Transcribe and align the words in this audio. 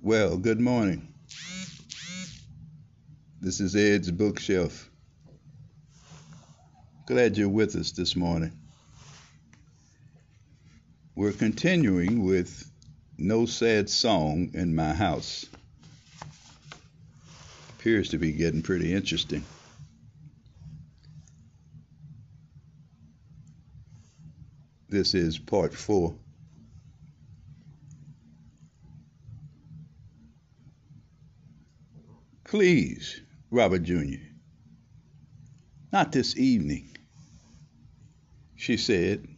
Well, 0.00 0.36
good 0.36 0.60
morning. 0.60 1.12
This 3.40 3.58
is 3.58 3.74
Ed's 3.74 4.12
Bookshelf. 4.12 4.88
Glad 7.06 7.36
you're 7.36 7.48
with 7.48 7.74
us 7.74 7.90
this 7.90 8.14
morning. 8.14 8.52
We're 11.16 11.32
continuing 11.32 12.24
with 12.24 12.70
No 13.18 13.44
Sad 13.44 13.90
Song 13.90 14.50
in 14.54 14.72
My 14.72 14.92
House. 14.92 15.46
Appears 17.70 18.10
to 18.10 18.18
be 18.18 18.30
getting 18.30 18.62
pretty 18.62 18.94
interesting. 18.94 19.44
This 24.88 25.14
is 25.14 25.38
part 25.38 25.74
four. 25.74 26.14
Please, 32.58 33.20
Robert 33.52 33.84
Jr., 33.84 34.18
not 35.92 36.10
this 36.10 36.36
evening, 36.36 36.96
she 38.56 38.76
said, 38.76 39.28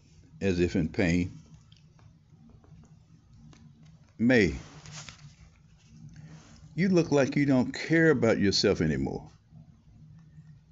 as 0.40 0.58
if 0.58 0.74
in 0.74 0.88
pain. 0.88 1.38
May, 4.18 4.54
you 6.74 6.88
look 6.88 7.12
like 7.12 7.36
you 7.36 7.44
don't 7.44 7.74
care 7.74 8.08
about 8.08 8.38
yourself 8.38 8.80
anymore. 8.80 9.28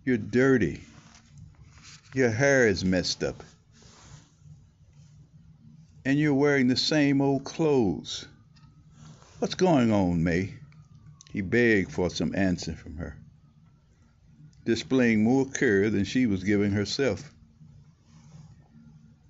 You're 0.07 0.17
dirty. 0.17 0.81
Your 2.15 2.31
hair 2.31 2.67
is 2.67 2.83
messed 2.83 3.23
up. 3.23 3.45
And 6.07 6.19
you're 6.19 6.33
wearing 6.33 6.69
the 6.69 6.77
same 6.77 7.21
old 7.21 7.45
clothes. 7.45 8.27
What's 9.39 9.55
going 9.55 9.93
on, 9.93 10.25
May? 10.25 10.55
He 11.33 11.43
begged 11.43 11.93
for 11.93 12.09
some 12.09 12.35
answer 12.35 12.75
from 12.75 12.97
her, 12.97 13.17
displaying 14.65 15.23
more 15.23 15.49
care 15.51 15.91
than 15.91 16.05
she 16.05 16.27
was 16.27 16.43
giving 16.43 16.73
herself. 16.73 17.35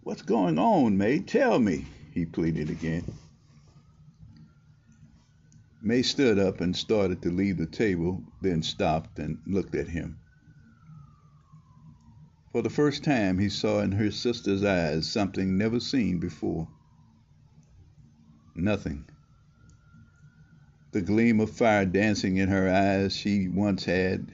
What's 0.02 0.22
going 0.22 0.58
on, 0.58 0.96
May? 0.96 1.18
Tell 1.18 1.58
me, 1.58 1.84
he 2.12 2.24
pleaded 2.24 2.70
again. 2.70 3.04
May 5.82 6.02
stood 6.02 6.38
up 6.38 6.60
and 6.60 6.74
started 6.76 7.20
to 7.22 7.30
leave 7.30 7.56
the 7.56 7.66
table, 7.66 8.22
then 8.40 8.62
stopped 8.62 9.18
and 9.18 9.38
looked 9.46 9.74
at 9.74 9.88
him. 9.88 10.18
For 12.52 12.62
the 12.62 12.70
first 12.70 13.04
time, 13.04 13.38
he 13.38 13.48
saw 13.48 13.80
in 13.80 13.92
her 13.92 14.10
sister's 14.10 14.64
eyes 14.64 15.06
something 15.10 15.58
never 15.58 15.80
seen 15.80 16.18
before. 16.18 16.68
Nothing 18.54 19.04
the 20.90 21.02
gleam 21.02 21.40
of 21.40 21.50
fire 21.50 21.84
dancing 21.84 22.38
in 22.38 22.48
her 22.48 22.70
eyes 22.70 23.14
she 23.14 23.48
once 23.48 23.84
had, 23.84 24.32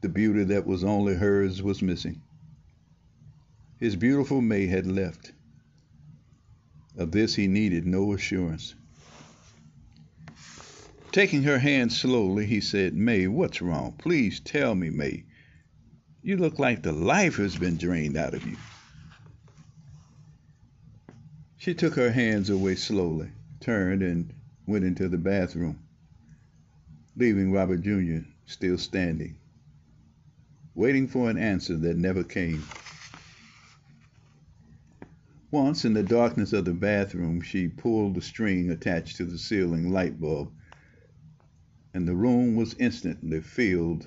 the 0.00 0.08
beauty 0.08 0.44
that 0.44 0.66
was 0.66 0.84
only 0.84 1.14
hers 1.14 1.62
was 1.62 1.82
missing. 1.82 2.22
His 3.78 3.96
beautiful 3.96 4.40
May 4.40 4.66
had 4.66 4.86
left. 4.86 5.32
Of 6.96 7.12
this 7.12 7.34
he 7.34 7.48
needed 7.48 7.86
no 7.86 8.12
assurance. 8.12 8.74
Taking 11.12 11.42
her 11.42 11.58
hand 11.58 11.92
slowly, 11.92 12.46
he 12.46 12.60
said, 12.60 12.94
May, 12.94 13.26
what's 13.26 13.60
wrong? 13.60 13.94
Please 13.98 14.38
tell 14.38 14.74
me, 14.74 14.90
May. 14.90 15.24
You 16.22 16.36
look 16.36 16.58
like 16.58 16.82
the 16.82 16.92
life 16.92 17.36
has 17.36 17.56
been 17.56 17.76
drained 17.76 18.16
out 18.16 18.34
of 18.34 18.46
you. 18.46 18.56
She 21.56 21.74
took 21.74 21.94
her 21.94 22.12
hands 22.12 22.48
away 22.48 22.76
slowly, 22.76 23.30
turned, 23.60 24.02
and 24.02 24.32
went 24.70 24.84
into 24.84 25.08
the 25.08 25.18
bathroom, 25.18 25.76
leaving 27.16 27.50
Robert 27.50 27.82
Jr. 27.82 28.18
still 28.46 28.78
standing, 28.78 29.36
waiting 30.76 31.08
for 31.08 31.28
an 31.28 31.36
answer 31.36 31.76
that 31.76 31.96
never 31.96 32.22
came. 32.22 32.62
Once, 35.50 35.84
in 35.84 35.92
the 35.92 36.04
darkness 36.04 36.52
of 36.52 36.64
the 36.64 36.72
bathroom, 36.72 37.40
she 37.40 37.66
pulled 37.66 38.14
the 38.14 38.22
string 38.22 38.70
attached 38.70 39.16
to 39.16 39.24
the 39.24 39.36
ceiling 39.36 39.90
light 39.90 40.20
bulb, 40.20 40.52
and 41.92 42.06
the 42.06 42.14
room 42.14 42.54
was 42.54 42.76
instantly 42.78 43.40
filled 43.40 44.06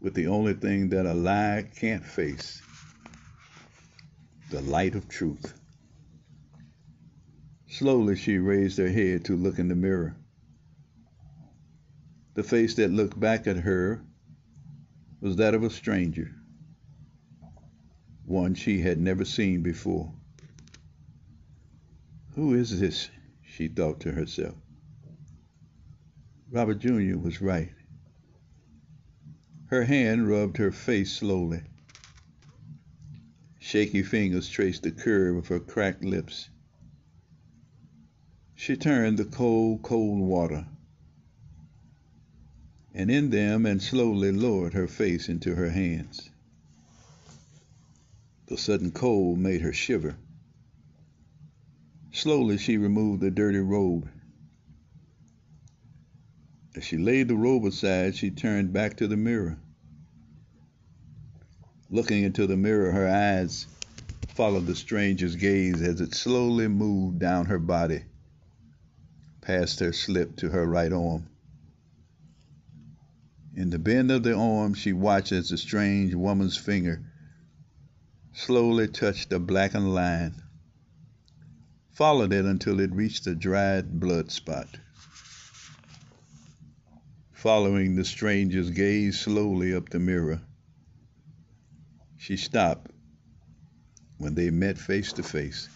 with 0.00 0.14
the 0.14 0.28
only 0.28 0.54
thing 0.54 0.88
that 0.88 1.04
a 1.04 1.12
lie 1.12 1.68
can't 1.76 2.06
face 2.06 2.62
the 4.50 4.62
light 4.62 4.94
of 4.94 5.06
truth. 5.08 5.52
Slowly 7.70 8.16
she 8.16 8.38
raised 8.38 8.78
her 8.78 8.88
head 8.88 9.26
to 9.26 9.36
look 9.36 9.58
in 9.58 9.68
the 9.68 9.74
mirror. 9.76 10.16
The 12.32 12.42
face 12.42 12.74
that 12.76 12.90
looked 12.90 13.20
back 13.20 13.46
at 13.46 13.58
her 13.58 14.00
was 15.20 15.36
that 15.36 15.52
of 15.52 15.62
a 15.62 15.68
stranger, 15.68 16.34
one 18.24 18.54
she 18.54 18.80
had 18.80 18.98
never 18.98 19.22
seen 19.22 19.62
before. 19.62 20.14
Who 22.30 22.54
is 22.54 22.80
this? 22.80 23.10
she 23.42 23.68
thought 23.68 24.00
to 24.00 24.12
herself. 24.12 24.56
Robert 26.50 26.78
Jr. 26.78 27.18
was 27.18 27.42
right. 27.42 27.74
Her 29.66 29.84
hand 29.84 30.26
rubbed 30.26 30.56
her 30.56 30.72
face 30.72 31.12
slowly. 31.12 31.64
Shaky 33.58 34.02
fingers 34.02 34.48
traced 34.48 34.84
the 34.84 34.90
curve 34.90 35.36
of 35.36 35.48
her 35.48 35.60
cracked 35.60 36.02
lips. 36.02 36.48
She 38.68 38.76
turned 38.76 39.18
the 39.18 39.24
cold, 39.24 39.82
cold 39.82 40.20
water, 40.20 40.66
and 42.92 43.10
in 43.10 43.30
them 43.30 43.64
and 43.64 43.80
slowly 43.80 44.30
lowered 44.30 44.74
her 44.74 44.86
face 44.86 45.30
into 45.30 45.54
her 45.54 45.70
hands. 45.70 46.28
The 48.48 48.58
sudden 48.58 48.90
cold 48.90 49.38
made 49.38 49.62
her 49.62 49.72
shiver. 49.72 50.16
Slowly 52.12 52.58
she 52.58 52.76
removed 52.76 53.22
the 53.22 53.30
dirty 53.30 53.56
robe. 53.60 54.06
As 56.76 56.84
she 56.84 56.98
laid 56.98 57.28
the 57.28 57.36
robe 57.36 57.64
aside, 57.64 58.16
she 58.16 58.30
turned 58.30 58.74
back 58.74 58.98
to 58.98 59.06
the 59.08 59.16
mirror. 59.16 59.56
Looking 61.88 62.22
into 62.22 62.46
the 62.46 62.58
mirror, 62.58 62.92
her 62.92 63.08
eyes 63.08 63.66
followed 64.34 64.66
the 64.66 64.76
stranger's 64.76 65.36
gaze 65.36 65.80
as 65.80 66.02
it 66.02 66.14
slowly 66.14 66.68
moved 66.68 67.18
down 67.18 67.46
her 67.46 67.58
body 67.58 68.02
past 69.48 69.80
her 69.80 69.94
slip 69.94 70.36
to 70.36 70.50
her 70.50 70.66
right 70.66 70.92
arm. 70.92 71.26
In 73.56 73.70
the 73.70 73.78
bend 73.78 74.10
of 74.10 74.22
the 74.22 74.34
arm, 74.34 74.74
she 74.74 74.92
watched 74.92 75.32
as 75.32 75.48
the 75.48 75.56
strange 75.56 76.14
woman's 76.14 76.58
finger 76.58 77.02
slowly 78.34 78.88
touched 78.88 79.30
the 79.30 79.40
blackened 79.40 79.94
line, 79.94 80.34
followed 81.92 82.34
it 82.34 82.44
until 82.44 82.78
it 82.78 82.92
reached 82.92 83.26
a 83.26 83.34
dried 83.34 83.98
blood 83.98 84.30
spot. 84.30 84.68
Following 87.32 87.96
the 87.96 88.04
stranger's 88.04 88.68
gaze 88.68 89.18
slowly 89.18 89.72
up 89.72 89.88
the 89.88 89.98
mirror, 89.98 90.42
she 92.18 92.36
stopped 92.36 92.90
when 94.18 94.34
they 94.34 94.50
met 94.50 94.76
face 94.76 95.14
to 95.14 95.22
face. 95.22 95.70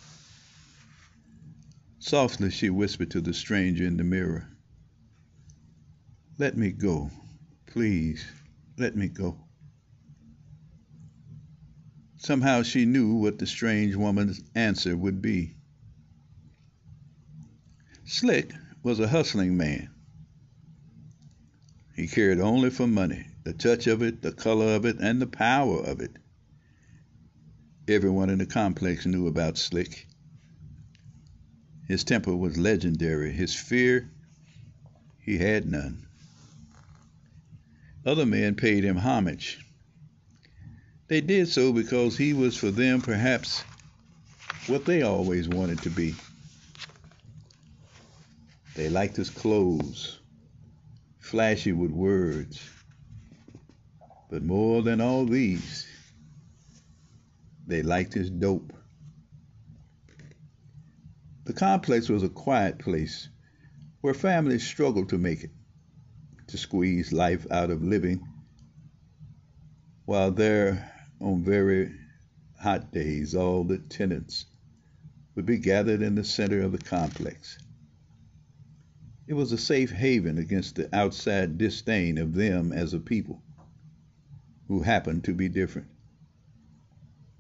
Softly 2.04 2.50
she 2.50 2.68
whispered 2.68 3.12
to 3.12 3.20
the 3.20 3.32
stranger 3.32 3.86
in 3.86 3.96
the 3.96 4.02
mirror, 4.02 4.48
Let 6.36 6.56
me 6.56 6.72
go. 6.72 7.12
Please, 7.66 8.24
let 8.76 8.96
me 8.96 9.06
go. 9.06 9.46
Somehow 12.16 12.64
she 12.64 12.86
knew 12.86 13.14
what 13.14 13.38
the 13.38 13.46
strange 13.46 13.94
woman's 13.94 14.42
answer 14.52 14.96
would 14.96 15.22
be. 15.22 15.54
Slick 18.02 18.52
was 18.82 18.98
a 18.98 19.06
hustling 19.06 19.56
man. 19.56 19.88
He 21.94 22.08
cared 22.08 22.40
only 22.40 22.70
for 22.70 22.88
money, 22.88 23.26
the 23.44 23.52
touch 23.52 23.86
of 23.86 24.02
it, 24.02 24.22
the 24.22 24.32
color 24.32 24.74
of 24.74 24.84
it, 24.86 24.96
and 24.98 25.22
the 25.22 25.28
power 25.28 25.80
of 25.84 26.00
it. 26.00 26.16
Everyone 27.86 28.28
in 28.28 28.38
the 28.38 28.46
complex 28.46 29.06
knew 29.06 29.28
about 29.28 29.56
Slick. 29.56 30.08
His 31.92 32.04
temper 32.04 32.34
was 32.34 32.56
legendary. 32.56 33.32
His 33.32 33.54
fear, 33.54 34.08
he 35.20 35.36
had 35.36 35.70
none. 35.70 36.06
Other 38.06 38.24
men 38.24 38.54
paid 38.54 38.82
him 38.82 38.96
homage. 38.96 39.58
They 41.08 41.20
did 41.20 41.48
so 41.48 41.70
because 41.70 42.16
he 42.16 42.32
was 42.32 42.56
for 42.56 42.70
them 42.70 43.02
perhaps 43.02 43.62
what 44.68 44.86
they 44.86 45.02
always 45.02 45.50
wanted 45.50 45.82
to 45.82 45.90
be. 45.90 46.14
They 48.74 48.88
liked 48.88 49.16
his 49.16 49.28
clothes, 49.28 50.18
flashy 51.20 51.72
with 51.72 51.90
words. 51.90 52.70
But 54.30 54.42
more 54.42 54.80
than 54.80 55.02
all 55.02 55.26
these, 55.26 55.86
they 57.66 57.82
liked 57.82 58.14
his 58.14 58.30
dope. 58.30 58.72
The 61.44 61.52
complex 61.52 62.08
was 62.08 62.22
a 62.22 62.28
quiet 62.28 62.78
place 62.78 63.28
where 64.00 64.14
families 64.14 64.62
struggled 64.62 65.08
to 65.08 65.18
make 65.18 65.42
it, 65.42 65.50
to 66.46 66.56
squeeze 66.56 67.12
life 67.12 67.46
out 67.50 67.70
of 67.70 67.82
living, 67.82 68.24
while 70.04 70.30
there, 70.30 70.88
on 71.20 71.42
very 71.42 71.92
hot 72.58 72.92
days, 72.92 73.34
all 73.34 73.64
the 73.64 73.78
tenants 73.78 74.46
would 75.34 75.46
be 75.46 75.58
gathered 75.58 76.00
in 76.00 76.14
the 76.14 76.22
center 76.24 76.60
of 76.60 76.70
the 76.70 76.78
complex. 76.78 77.58
It 79.26 79.34
was 79.34 79.50
a 79.50 79.58
safe 79.58 79.90
haven 79.90 80.38
against 80.38 80.76
the 80.76 80.94
outside 80.94 81.58
disdain 81.58 82.18
of 82.18 82.34
them 82.34 82.72
as 82.72 82.94
a 82.94 83.00
people 83.00 83.42
who 84.68 84.82
happened 84.82 85.24
to 85.24 85.34
be 85.34 85.48
different, 85.48 85.88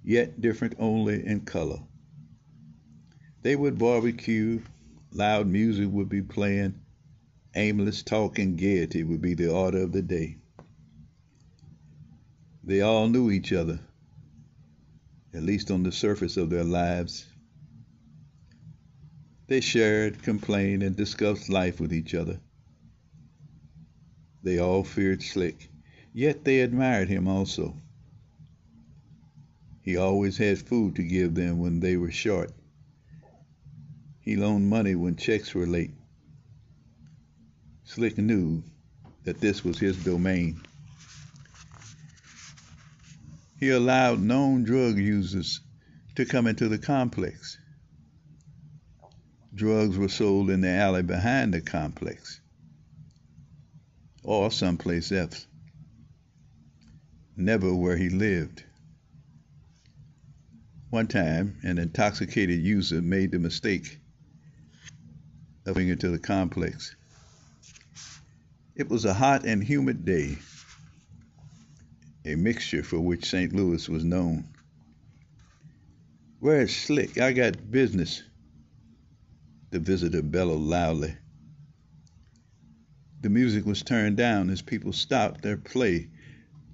yet 0.02 0.40
different 0.40 0.74
only 0.78 1.24
in 1.24 1.42
color. 1.42 1.82
They 3.42 3.56
would 3.56 3.76
barbecue, 3.76 4.62
loud 5.10 5.48
music 5.48 5.88
would 5.90 6.08
be 6.08 6.22
playing, 6.22 6.74
aimless 7.56 8.04
talk 8.04 8.38
and 8.38 8.56
gaiety 8.56 9.02
would 9.02 9.20
be 9.20 9.34
the 9.34 9.52
order 9.52 9.82
of 9.82 9.90
the 9.90 10.02
day. 10.02 10.36
They 12.62 12.80
all 12.80 13.08
knew 13.08 13.32
each 13.32 13.52
other, 13.52 13.80
at 15.34 15.42
least 15.42 15.72
on 15.72 15.82
the 15.82 15.90
surface 15.90 16.36
of 16.36 16.50
their 16.50 16.62
lives. 16.62 17.26
They 19.48 19.60
shared, 19.60 20.22
complained, 20.22 20.84
and 20.84 20.94
discussed 20.94 21.48
life 21.48 21.80
with 21.80 21.92
each 21.92 22.14
other. 22.14 22.38
They 24.44 24.58
all 24.58 24.84
feared 24.84 25.20
Slick, 25.20 25.68
yet 26.14 26.44
they 26.44 26.60
admired 26.60 27.08
him 27.08 27.26
also. 27.26 27.76
He 29.82 29.96
always 29.96 30.36
had 30.36 30.58
food 30.58 30.94
to 30.94 31.02
give 31.02 31.34
them 31.34 31.58
when 31.58 31.80
they 31.80 31.96
were 31.96 32.12
short. 32.12 32.52
He 34.22 34.36
loaned 34.36 34.70
money 34.70 34.94
when 34.94 35.16
checks 35.16 35.52
were 35.52 35.66
late. 35.66 35.94
Slick 37.82 38.18
knew 38.18 38.62
that 39.24 39.40
this 39.40 39.64
was 39.64 39.80
his 39.80 39.96
domain. 40.04 40.60
He 43.58 43.70
allowed 43.70 44.20
known 44.20 44.62
drug 44.62 44.96
users 44.96 45.60
to 46.14 46.24
come 46.24 46.46
into 46.46 46.68
the 46.68 46.78
complex. 46.78 47.58
Drugs 49.52 49.98
were 49.98 50.08
sold 50.08 50.50
in 50.50 50.60
the 50.60 50.70
alley 50.70 51.02
behind 51.02 51.52
the 51.52 51.60
complex 51.60 52.40
or 54.22 54.52
someplace 54.52 55.10
else, 55.10 55.46
never 57.36 57.74
where 57.74 57.96
he 57.96 58.08
lived. 58.08 58.62
One 60.90 61.08
time, 61.08 61.58
an 61.64 61.78
intoxicated 61.78 62.60
user 62.60 63.02
made 63.02 63.32
the 63.32 63.40
mistake 63.40 63.98
of 65.66 65.76
into 65.76 66.10
the 66.10 66.18
complex. 66.18 66.94
It 68.74 68.88
was 68.88 69.04
a 69.04 69.14
hot 69.14 69.44
and 69.44 69.62
humid 69.62 70.04
day 70.04 70.38
a 72.24 72.36
mixture 72.36 72.82
for 72.82 73.00
which 73.00 73.28
St. 73.28 73.52
Louis 73.52 73.88
was 73.88 74.04
known. 74.04 74.44
Where's 76.38 76.74
Slick? 76.74 77.18
I 77.18 77.32
got 77.32 77.70
business, 77.70 78.22
the 79.70 79.78
visitor 79.78 80.22
bellowed 80.22 80.60
loudly. 80.60 81.16
The 83.20 83.30
music 83.30 83.64
was 83.64 83.82
turned 83.82 84.16
down 84.16 84.50
as 84.50 84.62
people 84.62 84.92
stopped 84.92 85.42
their 85.42 85.56
play 85.56 86.08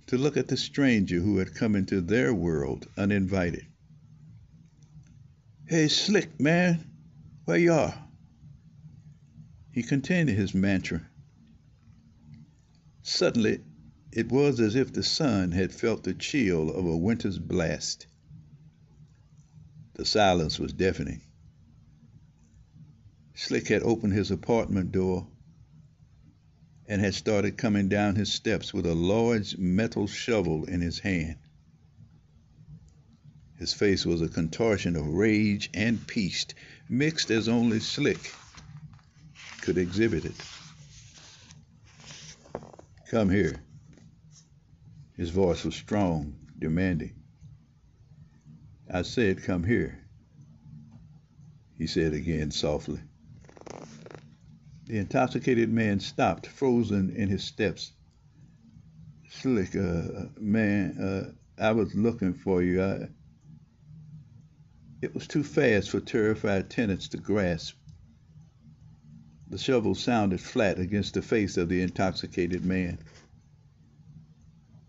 to 0.06 0.16
look 0.16 0.36
at 0.36 0.48
the 0.48 0.56
stranger 0.56 1.20
who 1.20 1.38
had 1.38 1.54
come 1.54 1.76
into 1.76 2.00
their 2.00 2.32
world 2.32 2.86
uninvited. 2.96 3.66
Hey, 5.66 5.88
Slick, 5.88 6.40
man, 6.40 6.90
where 7.44 7.58
you 7.58 7.72
are? 7.74 8.07
He 9.78 9.84
continued 9.84 10.36
his 10.36 10.54
mantra. 10.54 11.08
Suddenly, 13.04 13.60
it 14.10 14.28
was 14.28 14.58
as 14.58 14.74
if 14.74 14.92
the 14.92 15.04
sun 15.04 15.52
had 15.52 15.72
felt 15.72 16.02
the 16.02 16.14
chill 16.14 16.68
of 16.72 16.84
a 16.84 16.96
winter's 16.96 17.38
blast. 17.38 18.08
The 19.94 20.04
silence 20.04 20.58
was 20.58 20.72
deafening. 20.72 21.22
Slick 23.36 23.68
had 23.68 23.84
opened 23.84 24.14
his 24.14 24.32
apartment 24.32 24.90
door 24.90 25.28
and 26.88 27.00
had 27.00 27.14
started 27.14 27.56
coming 27.56 27.88
down 27.88 28.16
his 28.16 28.32
steps 28.32 28.74
with 28.74 28.84
a 28.84 28.96
large 28.96 29.58
metal 29.58 30.08
shovel 30.08 30.64
in 30.64 30.80
his 30.80 30.98
hand. 30.98 31.36
His 33.54 33.72
face 33.74 34.04
was 34.04 34.22
a 34.22 34.28
contortion 34.28 34.96
of 34.96 35.06
rage 35.06 35.70
and 35.72 36.04
peace, 36.04 36.46
mixed 36.88 37.30
as 37.30 37.46
only 37.46 37.78
Slick 37.78 38.32
could 39.60 39.78
exhibit 39.78 40.24
it. 40.24 40.34
Come 43.10 43.30
here. 43.30 43.56
His 45.16 45.30
voice 45.30 45.64
was 45.64 45.74
strong, 45.74 46.36
demanding. 46.58 47.14
I 48.92 49.02
said, 49.02 49.42
Come 49.42 49.64
here, 49.64 49.98
he 51.76 51.86
said 51.86 52.14
again 52.14 52.50
softly. 52.50 53.00
The 54.86 54.98
intoxicated 54.98 55.70
man 55.70 56.00
stopped, 56.00 56.46
frozen 56.46 57.10
in 57.10 57.28
his 57.28 57.44
steps. 57.44 57.92
Slick, 59.28 59.76
uh, 59.76 60.28
man, 60.38 60.98
uh, 60.98 61.62
I 61.62 61.72
was 61.72 61.94
looking 61.94 62.32
for 62.32 62.62
you. 62.62 62.82
I... 62.82 63.08
It 65.02 65.14
was 65.14 65.26
too 65.26 65.44
fast 65.44 65.90
for 65.90 66.00
terrified 66.00 66.70
tenants 66.70 67.08
to 67.08 67.18
grasp. 67.18 67.76
The 69.50 69.56
shovel 69.56 69.94
sounded 69.94 70.40
flat 70.40 70.78
against 70.78 71.14
the 71.14 71.22
face 71.22 71.56
of 71.56 71.70
the 71.70 71.80
intoxicated 71.80 72.66
man. 72.66 72.98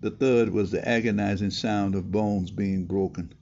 The 0.02 0.12
thud 0.12 0.50
was 0.50 0.72
the 0.72 0.86
agonizing 0.86 1.52
sound 1.52 1.96
of 1.96 2.12
bones 2.12 2.52
being 2.52 2.86
broken. 2.86 3.34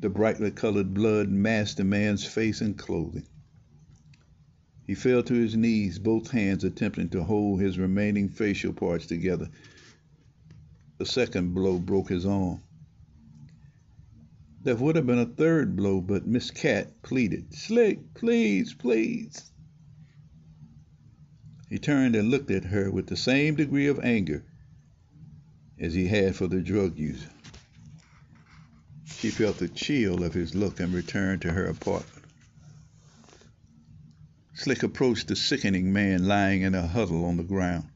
The 0.00 0.10
brightly 0.10 0.50
colored 0.50 0.92
blood 0.92 1.30
masked 1.30 1.76
the 1.76 1.84
man's 1.84 2.24
face 2.24 2.60
and 2.60 2.76
clothing. 2.76 3.28
He 4.86 4.94
fell 4.96 5.22
to 5.22 5.34
his 5.34 5.56
knees, 5.56 6.00
both 6.00 6.32
hands 6.32 6.64
attempting 6.64 7.08
to 7.10 7.22
hold 7.22 7.60
his 7.60 7.78
remaining 7.78 8.28
facial 8.28 8.72
parts 8.72 9.06
together. 9.06 9.50
The 10.98 11.06
second 11.06 11.54
blow 11.54 11.78
broke 11.78 12.08
his 12.08 12.26
arm. 12.26 12.60
There 14.64 14.74
would 14.74 14.96
have 14.96 15.06
been 15.06 15.18
a 15.18 15.26
third 15.26 15.76
blow, 15.76 16.00
but 16.00 16.26
Miss 16.26 16.50
Cat 16.50 17.02
pleaded, 17.02 17.54
Slick, 17.54 18.14
please, 18.14 18.74
please. 18.74 19.52
He 21.68 21.78
turned 21.78 22.14
and 22.14 22.30
looked 22.30 22.50
at 22.50 22.66
her 22.66 22.90
with 22.90 23.06
the 23.08 23.16
same 23.16 23.56
degree 23.56 23.88
of 23.88 23.98
anger 24.00 24.44
as 25.78 25.94
he 25.94 26.06
had 26.06 26.36
for 26.36 26.46
the 26.46 26.60
drug 26.60 26.96
user. 26.96 27.28
She 29.04 29.30
felt 29.30 29.58
the 29.58 29.68
chill 29.68 30.22
of 30.22 30.34
his 30.34 30.54
look 30.54 30.78
and 30.78 30.92
returned 30.94 31.42
to 31.42 31.52
her 31.52 31.66
apartment. 31.66 32.24
Slick 34.54 34.82
approached 34.82 35.28
the 35.28 35.36
sickening 35.36 35.92
man 35.92 36.26
lying 36.26 36.62
in 36.62 36.74
a 36.74 36.86
huddle 36.86 37.24
on 37.24 37.36
the 37.36 37.42
ground. 37.42 37.88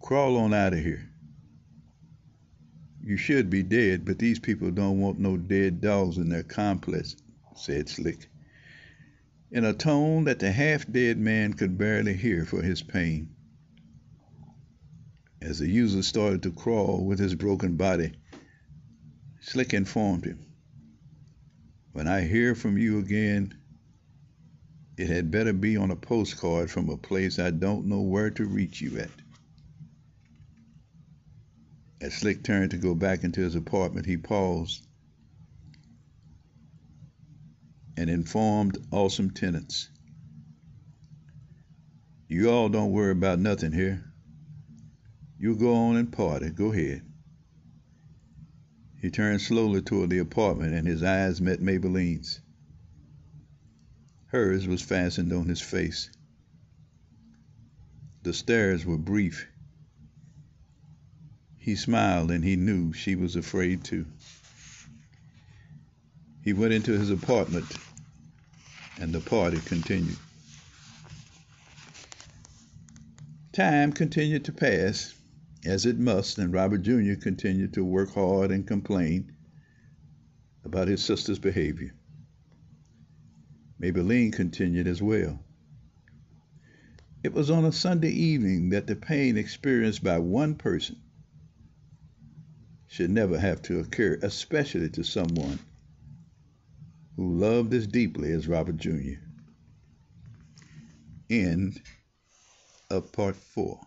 Crawl 0.00 0.36
on 0.38 0.54
out 0.54 0.72
of 0.72 0.80
here. 0.80 1.08
You 3.02 3.16
should 3.16 3.50
be 3.50 3.62
dead, 3.62 4.04
but 4.04 4.18
these 4.18 4.38
people 4.38 4.70
don't 4.70 5.00
want 5.00 5.18
no 5.18 5.36
dead 5.36 5.80
dogs 5.80 6.16
in 6.16 6.28
their 6.28 6.42
complex, 6.42 7.16
said 7.54 7.88
Slick, 7.88 8.28
in 9.52 9.64
a 9.64 9.72
tone 9.72 10.24
that 10.24 10.38
the 10.38 10.52
half 10.52 10.90
dead 10.90 11.18
man 11.18 11.52
could 11.52 11.76
barely 11.76 12.14
hear 12.14 12.44
for 12.44 12.62
his 12.62 12.82
pain. 12.82 13.28
As 15.42 15.58
the 15.58 15.68
user 15.68 16.02
started 16.02 16.42
to 16.44 16.52
crawl 16.52 17.04
with 17.04 17.18
his 17.18 17.34
broken 17.34 17.76
body, 17.76 18.12
Slick 19.40 19.74
informed 19.74 20.24
him, 20.24 20.38
When 21.92 22.06
I 22.06 22.22
hear 22.26 22.54
from 22.54 22.78
you 22.78 22.98
again, 22.98 23.54
it 24.96 25.08
had 25.08 25.30
better 25.30 25.52
be 25.52 25.76
on 25.76 25.90
a 25.90 25.96
postcard 25.96 26.70
from 26.70 26.88
a 26.88 26.96
place 26.96 27.38
I 27.38 27.50
don't 27.50 27.86
know 27.86 28.02
where 28.02 28.30
to 28.30 28.44
reach 28.44 28.80
you 28.80 28.98
at. 28.98 29.10
As 32.00 32.14
Slick 32.14 32.44
turned 32.44 32.70
to 32.70 32.76
go 32.78 32.94
back 32.94 33.24
into 33.24 33.40
his 33.40 33.54
apartment, 33.54 34.06
he 34.06 34.16
paused 34.16 34.86
and 38.00 38.08
informed 38.08 38.78
awesome 38.90 39.30
tenants. 39.30 39.90
You 42.28 42.48
all 42.48 42.70
don't 42.70 42.92
worry 42.92 43.12
about 43.12 43.38
nothing 43.38 43.72
here. 43.72 44.02
You 45.38 45.54
go 45.54 45.74
on 45.74 45.96
and 45.96 46.10
party. 46.10 46.48
Go 46.48 46.72
ahead. 46.72 47.02
He 49.02 49.10
turned 49.10 49.42
slowly 49.42 49.82
toward 49.82 50.08
the 50.08 50.16
apartment, 50.16 50.72
and 50.72 50.88
his 50.88 51.02
eyes 51.02 51.42
met 51.42 51.60
Maybelline's. 51.60 52.40
Hers 54.28 54.66
was 54.66 54.80
fastened 54.80 55.34
on 55.34 55.50
his 55.50 55.60
face. 55.60 56.08
The 58.22 58.32
stares 58.32 58.86
were 58.86 58.96
brief. 58.96 59.46
He 61.58 61.76
smiled, 61.76 62.30
and 62.30 62.42
he 62.42 62.56
knew 62.56 62.94
she 62.94 63.14
was 63.14 63.36
afraid 63.36 63.84
too. 63.84 64.06
He 66.42 66.54
went 66.54 66.72
into 66.72 66.92
his 66.92 67.10
apartment 67.10 67.66
and 69.00 69.12
the 69.12 69.20
party 69.20 69.58
continued. 69.64 70.16
Time 73.52 73.92
continued 73.92 74.44
to 74.44 74.52
pass, 74.52 75.14
as 75.64 75.86
it 75.86 75.98
must, 75.98 76.38
and 76.38 76.52
Robert 76.52 76.82
Jr. 76.82 77.14
continued 77.14 77.74
to 77.74 77.84
work 77.84 78.12
hard 78.14 78.50
and 78.50 78.66
complain 78.66 79.32
about 80.64 80.88
his 80.88 81.02
sister's 81.02 81.38
behavior. 81.38 81.92
Maybelline 83.80 84.32
continued 84.32 84.86
as 84.86 85.02
well. 85.02 85.42
It 87.24 87.32
was 87.32 87.50
on 87.50 87.64
a 87.64 87.72
Sunday 87.72 88.12
evening 88.12 88.68
that 88.70 88.86
the 88.86 88.96
pain 88.96 89.36
experienced 89.36 90.04
by 90.04 90.18
one 90.18 90.54
person 90.54 90.96
should 92.86 93.10
never 93.10 93.38
have 93.38 93.62
to 93.62 93.78
occur, 93.78 94.18
especially 94.22 94.90
to 94.90 95.02
someone 95.02 95.58
who 97.20 97.34
loved 97.34 97.74
as 97.74 97.86
deeply 97.86 98.32
as 98.32 98.48
Robert 98.48 98.78
Jr. 98.78 99.20
End 101.28 101.82
of 102.90 103.12
part 103.12 103.36
four. 103.36 103.78